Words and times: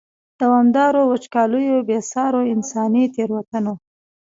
دوامدارو 0.39 1.01
وچکالیو، 1.11 1.85
بې 1.87 1.97
سارو 2.11 2.41
انساني 2.53 3.03
تېروتنو. 3.15 3.73